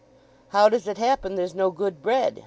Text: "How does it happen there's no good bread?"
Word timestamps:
"How 0.47 0.67
does 0.67 0.87
it 0.87 0.97
happen 0.97 1.35
there's 1.35 1.53
no 1.53 1.69
good 1.69 2.01
bread?" 2.01 2.39